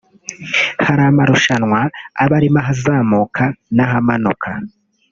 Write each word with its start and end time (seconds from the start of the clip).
hari 0.85 1.03
marushanwa 1.17 1.79
aba 2.23 2.33
arimo 2.39 2.59
ahazamuka 2.63 3.43
n’ahamanuka 3.75 4.49